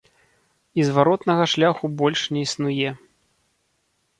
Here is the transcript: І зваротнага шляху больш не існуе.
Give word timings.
І 0.79 0.85
зваротнага 0.87 1.45
шляху 1.53 1.85
больш 1.99 2.25
не 2.37 2.41
існуе. 2.49 2.89